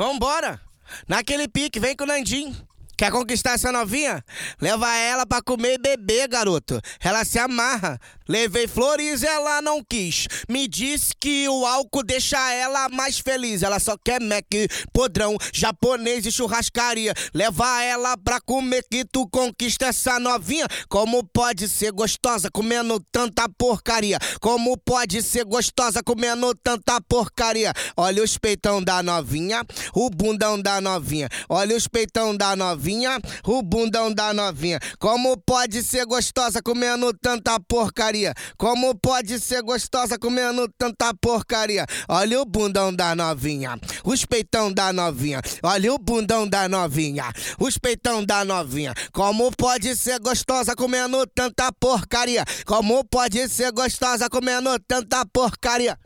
[0.00, 0.58] Vambora!
[1.06, 2.56] Naquele pique, vem com o Nandim.
[3.00, 4.22] Quer conquistar essa novinha?
[4.60, 6.78] Leva ela pra comer e beber, garoto.
[7.02, 7.98] Ela se amarra.
[8.28, 10.28] Levei flores, ela não quis.
[10.46, 13.62] Me disse que o álcool deixa ela mais feliz.
[13.62, 14.44] Ela só quer Mac,
[14.92, 17.14] podrão, japonês e churrascaria.
[17.32, 20.66] Leva ela pra comer que tu conquista essa novinha.
[20.86, 24.18] Como pode ser gostosa comendo tanta porcaria?
[24.42, 27.72] Como pode ser gostosa comendo tanta porcaria?
[27.96, 29.64] Olha os peitão da novinha,
[29.94, 31.30] o bundão da novinha.
[31.48, 34.80] Olha os peitão da novinha novinha, o bundão da novinha.
[34.98, 38.34] Como pode ser gostosa comendo tanta porcaria?
[38.58, 41.86] Como pode ser gostosa comendo tanta porcaria?
[42.08, 45.40] Olha o bundão da novinha, os peitão da novinha.
[45.62, 48.92] Olha o bundão da novinha, os peitão da novinha.
[49.12, 52.44] Como pode ser gostosa comendo tanta porcaria?
[52.66, 55.96] Como pode ser gostosa comendo tanta porcaria?